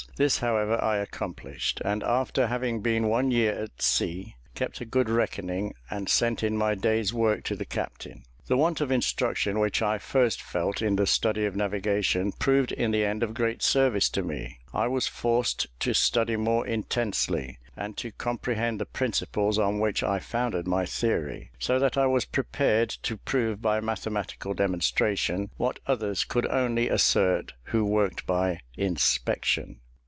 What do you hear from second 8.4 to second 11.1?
The want of instruction which I first felt in the